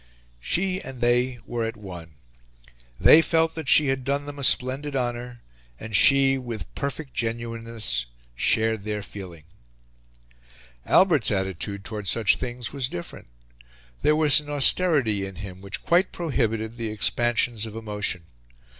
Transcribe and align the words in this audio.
She 0.39 0.81
and 0.81 0.99
they 0.99 1.37
were 1.45 1.63
at 1.63 1.77
one. 1.77 2.15
They 2.99 3.21
felt 3.21 3.53
that 3.53 3.69
she 3.69 3.89
had 3.89 4.03
done 4.03 4.25
them 4.25 4.39
a 4.39 4.43
splendid 4.43 4.95
honour, 4.95 5.43
and 5.79 5.95
she, 5.95 6.39
with 6.39 6.73
perfect 6.73 7.13
genuineness, 7.13 8.07
shared 8.33 8.81
their 8.81 9.03
feeling. 9.03 9.43
Albert's 10.87 11.29
attitude 11.29 11.83
towards 11.85 12.09
such 12.09 12.37
things 12.37 12.73
was 12.73 12.89
different; 12.89 13.27
there 14.01 14.15
was 14.15 14.39
an 14.39 14.49
austerity 14.49 15.23
in 15.23 15.35
him 15.35 15.61
which 15.61 15.83
quite 15.83 16.11
prohibited 16.11 16.77
the 16.77 16.89
expansions 16.89 17.67
of 17.67 17.75
emotion. 17.75 18.23